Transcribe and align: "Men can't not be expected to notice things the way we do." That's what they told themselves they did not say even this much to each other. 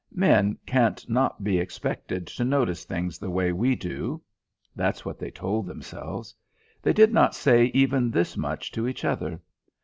"Men 0.15 0.57
can't 0.65 1.07
not 1.07 1.43
be 1.43 1.59
expected 1.59 2.25
to 2.25 2.43
notice 2.43 2.85
things 2.85 3.19
the 3.19 3.29
way 3.29 3.51
we 3.51 3.75
do." 3.75 4.19
That's 4.75 5.05
what 5.05 5.19
they 5.19 5.29
told 5.29 5.67
themselves 5.67 6.33
they 6.81 6.91
did 6.91 7.13
not 7.13 7.35
say 7.35 7.65
even 7.65 8.09
this 8.09 8.35
much 8.35 8.71
to 8.71 8.87
each 8.87 9.05
other. 9.05 9.39